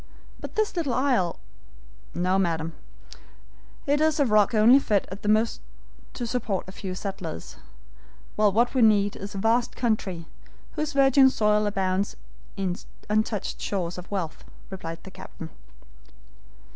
[0.39, 1.37] But this little isle"
[2.25, 2.73] "No, madam,
[3.85, 5.61] it is a rock only fit at most
[6.15, 7.57] to support a few settlers;
[8.35, 10.25] while what we need is a vast country,
[10.71, 12.15] whose virgin soil abounds
[12.57, 12.75] in
[13.11, 15.51] untouched stores of wealth," replied the captain.